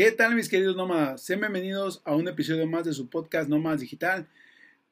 ¿Qué 0.00 0.12
tal 0.12 0.34
mis 0.34 0.48
queridos 0.48 0.76
nómadas? 0.76 1.20
Sean 1.20 1.40
bienvenidos 1.40 2.00
a 2.06 2.16
un 2.16 2.26
episodio 2.26 2.66
más 2.66 2.86
de 2.86 2.94
su 2.94 3.10
podcast 3.10 3.50
Nómadas 3.50 3.82
Digital. 3.82 4.26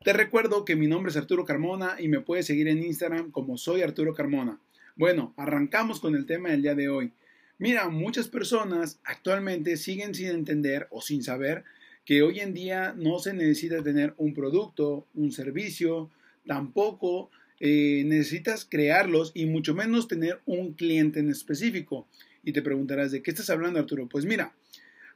Te 0.04 0.12
recuerdo 0.12 0.66
que 0.66 0.76
mi 0.76 0.86
nombre 0.86 1.08
es 1.08 1.16
Arturo 1.16 1.46
Carmona 1.46 1.96
y 1.98 2.08
me 2.08 2.20
puedes 2.20 2.44
seguir 2.44 2.68
en 2.68 2.82
Instagram 2.82 3.30
como 3.30 3.56
soy 3.56 3.80
Arturo 3.80 4.12
Carmona. 4.12 4.60
Bueno, 4.96 5.32
arrancamos 5.38 5.98
con 6.00 6.14
el 6.14 6.26
tema 6.26 6.50
del 6.50 6.60
día 6.60 6.74
de 6.74 6.90
hoy. 6.90 7.14
Mira, 7.56 7.88
muchas 7.88 8.28
personas 8.28 9.00
actualmente 9.02 9.78
siguen 9.78 10.14
sin 10.14 10.28
entender 10.28 10.88
o 10.90 11.00
sin 11.00 11.22
saber 11.22 11.64
que 12.04 12.20
hoy 12.20 12.40
en 12.40 12.52
día 12.52 12.92
no 12.94 13.18
se 13.18 13.32
necesita 13.32 13.82
tener 13.82 14.12
un 14.18 14.34
producto, 14.34 15.06
un 15.14 15.32
servicio, 15.32 16.10
tampoco 16.46 17.30
eh, 17.60 18.02
necesitas 18.04 18.66
crearlos 18.66 19.32
y 19.32 19.46
mucho 19.46 19.74
menos 19.74 20.06
tener 20.06 20.42
un 20.44 20.74
cliente 20.74 21.20
en 21.20 21.30
específico. 21.30 22.06
Y 22.44 22.52
te 22.52 22.60
preguntarás, 22.60 23.10
¿de 23.10 23.22
qué 23.22 23.30
estás 23.30 23.48
hablando 23.48 23.78
Arturo? 23.78 24.06
Pues 24.06 24.26
mira, 24.26 24.52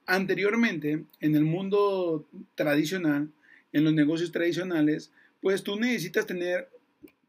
anteriormente 0.07 1.05
en 1.21 1.35
el 1.35 1.45
mundo 1.45 2.29
tradicional, 2.55 3.31
en 3.73 3.85
los 3.85 3.95
negocios 3.95 4.33
tradicionales, 4.33 5.13
pues 5.41 5.63
tú 5.63 5.77
necesitas 5.77 6.27
tener 6.27 6.69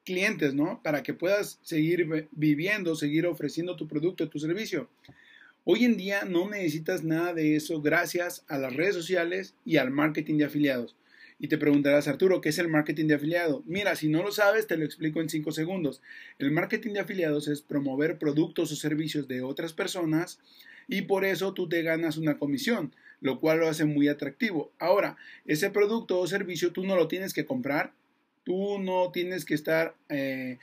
clientes, 0.04 0.54
¿no? 0.54 0.82
Para 0.84 1.04
que 1.04 1.14
puedas 1.14 1.60
seguir 1.64 2.30
viviendo, 2.32 2.96
seguir 2.96 3.26
ofreciendo 3.26 3.76
tu 3.76 3.88
producto, 3.88 4.30
tu 4.30 4.40
servicio. 4.40 4.90
Hoy 5.64 5.86
en 5.86 5.96
día 5.96 6.26
no 6.26 6.50
necesitas 6.50 7.04
nada 7.04 7.34
de 7.34 7.56
eso 7.56 7.82
gracias 7.82 8.44
a 8.50 8.58
las 8.58 8.76
redes 8.76 8.96
sociales 8.96 9.56
y 9.64 9.78
al 9.78 9.92
marketing 9.92 10.38
de 10.38 10.46
afiliados. 10.46 10.98
Y 11.40 11.48
te 11.48 11.58
preguntarás, 11.58 12.08
Arturo, 12.08 12.42
¿qué 12.42 12.50
es 12.50 12.58
el 12.58 12.68
marketing 12.68 13.08
de 13.08 13.16
afiliado? 13.16 13.64
Mira, 13.66 13.96
si 13.96 14.08
no 14.08 14.24
lo 14.24 14.32
sabes, 14.32 14.68
te 14.68 14.78
lo 14.78 14.86
explico 14.86 15.22
en 15.22 15.30
5 15.30 15.52
segundos. 15.52 16.02
El 16.38 16.52
marketing 16.52 16.94
de 16.94 17.00
afiliados 17.00 17.48
es 17.48 17.62
promover 17.62 18.18
productos 18.18 18.72
o 18.72 18.76
servicios 18.76 19.28
de 19.28 19.42
otras 19.42 19.74
personas 19.74 20.40
y 20.88 21.04
por 21.04 21.26
eso 21.26 21.54
tú 21.54 21.70
te 21.70 21.82
ganas 21.82 22.18
una 22.18 22.38
comisión, 22.38 22.94
lo 23.22 23.40
cual 23.40 23.60
lo 23.60 23.68
hace 23.68 23.86
muy 23.86 24.08
atractivo. 24.08 24.72
Ahora, 24.80 25.18
ese 25.46 25.70
producto 25.70 26.20
o 26.20 26.28
servicio 26.28 26.72
tú 26.72 26.86
no 26.86 26.96
lo 26.96 27.08
tienes 27.08 27.34
que 27.34 27.46
comprar, 27.46 27.94
tú 28.44 28.80
no 28.80 29.12
tienes 29.12 29.46
que 29.46 29.54
estar 29.54 29.96
eh, 30.10 30.58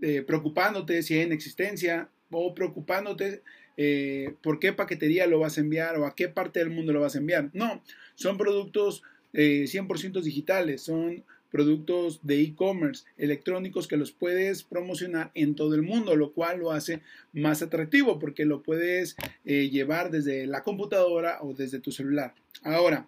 eh, 0.00 0.22
preocupándote 0.22 1.02
si 1.02 1.14
hay 1.14 1.20
en 1.20 1.32
existencia 1.32 2.08
o 2.30 2.54
preocupándote 2.54 3.42
eh, 3.76 4.34
por 4.42 4.58
qué 4.58 4.72
paquetería 4.72 5.26
lo 5.26 5.38
vas 5.38 5.56
a 5.56 5.60
enviar 5.60 5.96
o 5.96 6.06
a 6.06 6.14
qué 6.14 6.28
parte 6.28 6.60
del 6.60 6.70
mundo 6.70 6.92
lo 6.92 7.00
vas 7.00 7.14
a 7.14 7.18
enviar. 7.18 7.50
No, 7.52 7.82
son 8.14 8.36
productos 8.36 9.02
100% 9.32 10.18
eh, 10.18 10.22
digitales, 10.22 10.82
son 10.82 11.24
productos 11.52 12.18
de 12.22 12.40
e-commerce 12.40 13.04
electrónicos 13.16 13.86
que 13.86 13.96
los 13.96 14.10
puedes 14.10 14.64
promocionar 14.64 15.30
en 15.34 15.54
todo 15.54 15.76
el 15.76 15.82
mundo, 15.82 16.16
lo 16.16 16.32
cual 16.32 16.58
lo 16.58 16.72
hace 16.72 17.02
más 17.32 17.62
atractivo 17.62 18.18
porque 18.18 18.44
lo 18.44 18.62
puedes 18.62 19.16
eh, 19.44 19.68
llevar 19.70 20.10
desde 20.10 20.46
la 20.46 20.64
computadora 20.64 21.38
o 21.42 21.54
desde 21.54 21.78
tu 21.78 21.92
celular. 21.92 22.34
Ahora, 22.64 23.06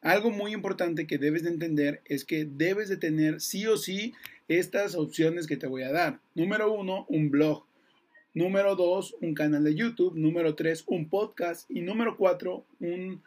algo 0.00 0.30
muy 0.30 0.52
importante 0.52 1.06
que 1.06 1.18
debes 1.18 1.42
de 1.42 1.50
entender 1.50 2.02
es 2.04 2.24
que 2.24 2.44
debes 2.44 2.88
de 2.88 2.98
tener 2.98 3.40
sí 3.40 3.66
o 3.66 3.76
sí 3.76 4.14
estas 4.46 4.94
opciones 4.94 5.46
que 5.46 5.56
te 5.56 5.66
voy 5.66 5.82
a 5.82 5.90
dar. 5.90 6.20
Número 6.34 6.72
uno, 6.72 7.04
un 7.08 7.30
blog. 7.30 7.64
Número 8.34 8.76
dos, 8.76 9.16
un 9.20 9.34
canal 9.34 9.64
de 9.64 9.74
YouTube. 9.74 10.14
Número 10.14 10.54
tres, 10.54 10.84
un 10.86 11.08
podcast. 11.08 11.68
Y 11.70 11.80
número 11.80 12.16
cuatro, 12.16 12.64
un 12.78 13.22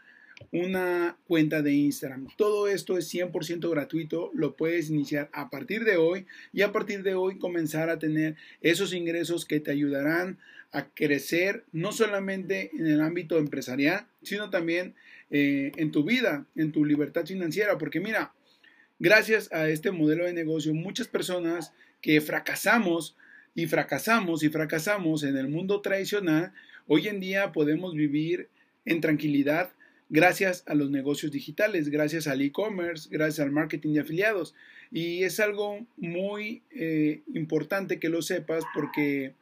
una 0.52 1.18
cuenta 1.28 1.62
de 1.62 1.74
Instagram. 1.74 2.28
Todo 2.38 2.68
esto 2.68 2.98
es 2.98 3.14
100% 3.14 3.70
gratuito, 3.70 4.32
lo 4.34 4.56
puedes 4.56 4.90
iniciar 4.90 5.30
a 5.34 5.50
partir 5.50 5.84
de 5.84 5.98
hoy 5.98 6.26
y 6.54 6.62
a 6.62 6.72
partir 6.72 7.04
de 7.04 7.16
hoy 7.16 7.38
comenzar 7.38 7.90
a 7.90 8.00
tener 8.00 8.36
esos 8.62 8.94
ingresos 8.94 9.46
que 9.46 9.60
te 9.60 9.72
ayudarán 9.72 10.40
a 10.72 10.88
crecer 10.90 11.66
no 11.72 11.92
solamente 11.92 12.72
en 12.74 12.88
el 12.88 13.02
ámbito 13.02 13.38
empresarial, 13.38 14.08
sino 14.24 14.50
también 14.50 14.96
eh, 15.30 15.72
en 15.78 15.92
tu 15.92 16.04
vida, 16.04 16.46
en 16.56 16.72
tu 16.72 16.86
libertad 16.86 17.26
financiera, 17.26 17.78
porque 17.78 18.00
mira, 18.00 18.34
gracias 19.00 19.52
a 19.52 19.70
este 19.70 19.92
modelo 19.92 20.26
de 20.26 20.34
negocio, 20.34 20.74
muchas 20.74 21.08
personas 21.08 21.74
que 22.02 22.22
fracasamos 22.22 23.16
y 23.54 23.68
fracasamos 23.68 24.44
y 24.44 24.50
fracasamos 24.50 25.24
en 25.24 25.38
el 25.38 25.50
mundo 25.50 25.82
tradicional, 25.82 26.54
hoy 26.88 27.08
en 27.08 27.20
día 27.20 27.52
podemos 27.52 27.94
vivir 27.94 28.50
en 28.86 29.02
tranquilidad, 29.02 29.72
gracias 30.12 30.66
a 30.68 30.76
los 30.76 30.92
negocios 30.92 31.32
digitales, 31.32 31.90
gracias 31.90 32.28
al 32.28 32.42
e-commerce, 32.42 33.08
gracias 33.10 33.40
al 33.40 33.52
marketing 33.52 33.94
de 33.94 34.02
afiliados. 34.02 34.54
Y 34.92 35.24
es 35.24 35.40
algo 35.40 35.88
muy 35.96 36.62
eh, 36.72 37.22
importante 37.34 37.98
que 37.98 38.10
lo 38.10 38.22
sepas 38.22 38.66
porque 38.76 39.34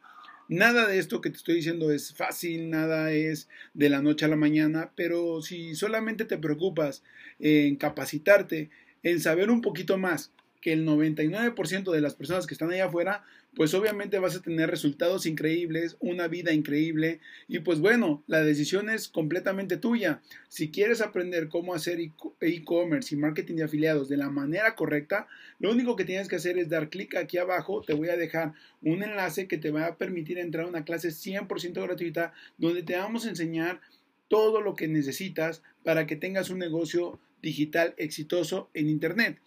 nada 0.48 0.86
de 0.86 0.98
esto 0.98 1.20
que 1.20 1.30
te 1.30 1.36
estoy 1.36 1.56
diciendo 1.56 1.90
es 1.90 2.14
fácil, 2.14 2.70
nada 2.70 3.10
es 3.12 3.48
de 3.74 3.90
la 3.90 4.00
noche 4.00 4.24
a 4.24 4.28
la 4.28 4.36
mañana, 4.36 4.92
pero 4.94 5.42
si 5.42 5.74
solamente 5.74 6.24
te 6.24 6.38
preocupas 6.38 7.02
en 7.40 7.74
capacitarte, 7.74 8.70
en 9.02 9.20
saber 9.20 9.50
un 9.50 9.62
poquito 9.62 9.98
más 9.98 10.32
que 10.60 10.72
el 10.72 10.86
99% 10.86 11.90
de 11.90 12.00
las 12.00 12.14
personas 12.14 12.46
que 12.46 12.54
están 12.54 12.70
allá 12.70 12.86
afuera 12.86 13.24
pues 13.54 13.74
obviamente 13.74 14.18
vas 14.18 14.36
a 14.36 14.42
tener 14.42 14.70
resultados 14.70 15.26
increíbles, 15.26 15.96
una 16.00 16.28
vida 16.28 16.52
increíble 16.52 17.20
y 17.48 17.58
pues 17.60 17.80
bueno, 17.80 18.22
la 18.26 18.42
decisión 18.42 18.88
es 18.88 19.08
completamente 19.08 19.76
tuya. 19.76 20.22
Si 20.48 20.70
quieres 20.70 21.00
aprender 21.00 21.48
cómo 21.48 21.74
hacer 21.74 21.98
e-commerce 22.40 23.14
y 23.14 23.18
marketing 23.18 23.56
de 23.56 23.64
afiliados 23.64 24.08
de 24.08 24.16
la 24.16 24.30
manera 24.30 24.74
correcta, 24.76 25.26
lo 25.58 25.72
único 25.72 25.96
que 25.96 26.04
tienes 26.04 26.28
que 26.28 26.36
hacer 26.36 26.58
es 26.58 26.68
dar 26.68 26.90
clic 26.90 27.16
aquí 27.16 27.38
abajo, 27.38 27.82
te 27.82 27.94
voy 27.94 28.08
a 28.08 28.16
dejar 28.16 28.52
un 28.82 29.02
enlace 29.02 29.48
que 29.48 29.58
te 29.58 29.70
va 29.70 29.86
a 29.86 29.96
permitir 29.96 30.38
entrar 30.38 30.66
a 30.66 30.68
una 30.68 30.84
clase 30.84 31.08
100% 31.08 31.82
gratuita 31.82 32.32
donde 32.56 32.82
te 32.82 32.96
vamos 32.96 33.26
a 33.26 33.30
enseñar 33.30 33.80
todo 34.28 34.60
lo 34.60 34.76
que 34.76 34.86
necesitas 34.86 35.62
para 35.82 36.06
que 36.06 36.14
tengas 36.14 36.50
un 36.50 36.58
negocio 36.58 37.18
digital 37.42 37.94
exitoso 37.96 38.70
en 38.74 38.88
Internet. 38.88 39.38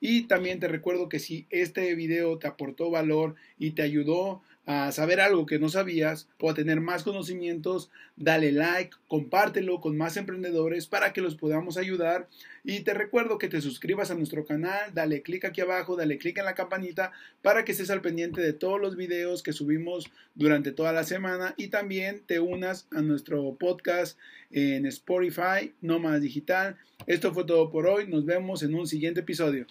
Y 0.00 0.22
también 0.22 0.60
te 0.60 0.68
recuerdo 0.68 1.08
que 1.08 1.18
si 1.18 1.46
este 1.50 1.94
video 1.94 2.38
te 2.38 2.46
aportó 2.48 2.90
valor 2.90 3.34
y 3.58 3.72
te 3.72 3.82
ayudó 3.82 4.42
a 4.66 4.92
saber 4.92 5.20
algo 5.20 5.46
que 5.46 5.58
no 5.58 5.68
sabías 5.68 6.28
o 6.38 6.48
a 6.48 6.54
tener 6.54 6.80
más 6.80 7.02
conocimientos, 7.02 7.90
dale 8.16 8.52
like, 8.52 8.96
compártelo 9.08 9.80
con 9.80 9.96
más 9.96 10.16
emprendedores 10.16 10.86
para 10.86 11.12
que 11.12 11.20
los 11.20 11.34
podamos 11.34 11.76
ayudar. 11.76 12.28
Y 12.62 12.80
te 12.80 12.94
recuerdo 12.94 13.36
que 13.36 13.48
te 13.48 13.60
suscribas 13.60 14.10
a 14.10 14.14
nuestro 14.14 14.44
canal, 14.44 14.94
dale 14.94 15.22
clic 15.22 15.44
aquí 15.44 15.60
abajo, 15.60 15.96
dale 15.96 16.18
clic 16.18 16.38
en 16.38 16.44
la 16.44 16.54
campanita 16.54 17.10
para 17.42 17.64
que 17.64 17.72
estés 17.72 17.90
al 17.90 18.00
pendiente 18.00 18.40
de 18.40 18.52
todos 18.52 18.80
los 18.80 18.96
videos 18.96 19.42
que 19.42 19.52
subimos 19.52 20.10
durante 20.36 20.72
toda 20.72 20.92
la 20.92 21.04
semana 21.04 21.54
y 21.56 21.68
también 21.68 22.22
te 22.26 22.38
unas 22.38 22.86
a 22.92 23.02
nuestro 23.02 23.56
podcast 23.58 24.18
en 24.52 24.86
Spotify, 24.86 25.74
Más 25.80 26.20
Digital. 26.20 26.76
Esto 27.06 27.34
fue 27.34 27.44
todo 27.44 27.70
por 27.70 27.86
hoy, 27.88 28.06
nos 28.06 28.24
vemos 28.24 28.62
en 28.62 28.74
un 28.74 28.86
siguiente 28.86 29.20
episodio. 29.20 29.66